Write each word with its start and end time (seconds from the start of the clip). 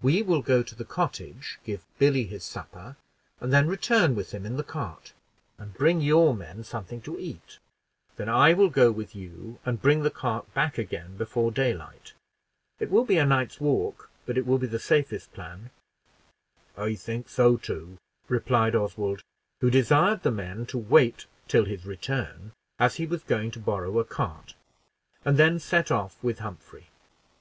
We 0.00 0.22
will 0.22 0.42
go 0.42 0.62
to 0.62 0.76
the 0.76 0.84
cottage, 0.84 1.58
give 1.64 1.84
Billy 1.98 2.22
his 2.22 2.44
supper, 2.44 2.94
and 3.40 3.52
then 3.52 3.66
return 3.66 4.14
with 4.14 4.30
him 4.30 4.46
in 4.46 4.56
the 4.56 4.62
cart, 4.62 5.12
and 5.58 5.74
bring 5.74 6.00
your 6.00 6.36
men 6.36 6.62
something 6.62 7.00
to 7.00 7.18
eat. 7.18 7.58
Then 8.14 8.28
I 8.28 8.52
will 8.54 8.70
go 8.70 8.92
with 8.92 9.16
you, 9.16 9.58
and 9.64 9.82
bring 9.82 10.04
the 10.04 10.08
cart 10.12 10.54
back 10.54 10.78
again 10.78 11.16
before 11.16 11.50
daylight. 11.50 12.12
It 12.78 12.92
will 12.92 13.04
be 13.04 13.18
a 13.18 13.26
night's 13.26 13.60
work, 13.60 14.08
but 14.24 14.38
it 14.38 14.46
will 14.46 14.58
be 14.58 14.68
the 14.68 14.78
safest 14.78 15.32
plan." 15.32 15.70
"I 16.76 16.94
think 16.94 17.28
so, 17.28 17.56
too," 17.56 17.98
replied 18.28 18.76
Oswald, 18.76 19.24
who 19.60 19.68
desired 19.68 20.22
the 20.22 20.30
men 20.30 20.64
to 20.66 20.78
wait 20.78 21.26
till 21.48 21.64
his 21.64 21.84
return, 21.84 22.52
as 22.78 22.98
he 23.02 23.06
was 23.08 23.24
going 23.24 23.50
to 23.50 23.58
borrow 23.58 23.98
a 23.98 24.04
cart, 24.04 24.54
and 25.24 25.36
then 25.36 25.58
set 25.58 25.90
off 25.90 26.22
with 26.22 26.38
Humphrey. 26.38 26.86